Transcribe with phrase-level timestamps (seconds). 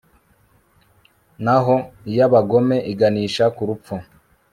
[1.43, 1.75] naho
[2.09, 3.95] iy'abagome iganisha ku rupfu